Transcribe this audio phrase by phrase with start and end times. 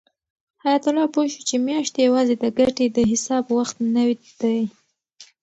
[0.63, 4.03] حیات الله پوه شو چې میاشتې یوازې د ګټې د حساب وخت نه
[4.41, 4.61] دی.